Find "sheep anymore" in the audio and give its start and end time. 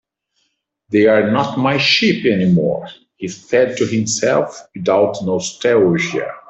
1.77-2.87